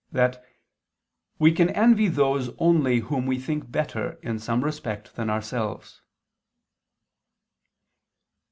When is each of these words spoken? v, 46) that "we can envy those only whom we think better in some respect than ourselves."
v, 0.11 0.17
46) 0.17 0.17
that 0.41 0.53
"we 1.37 1.51
can 1.51 1.69
envy 1.69 2.07
those 2.07 2.49
only 2.57 3.01
whom 3.01 3.27
we 3.27 3.37
think 3.39 3.69
better 3.69 4.13
in 4.23 4.39
some 4.39 4.63
respect 4.63 5.13
than 5.15 5.29
ourselves." 5.29 6.01